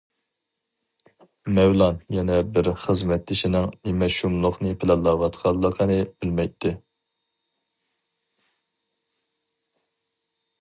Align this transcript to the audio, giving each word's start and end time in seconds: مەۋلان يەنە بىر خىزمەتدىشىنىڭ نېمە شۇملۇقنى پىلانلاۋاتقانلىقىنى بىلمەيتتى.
مەۋلان 1.57 1.99
يەنە 2.15 2.37
بىر 2.55 2.69
خىزمەتدىشىنىڭ 2.83 3.67
نېمە 3.89 4.09
شۇملۇقنى 4.15 4.73
پىلانلاۋاتقانلىقىنى 4.85 5.99
بىلمەيتتى. 6.17 6.73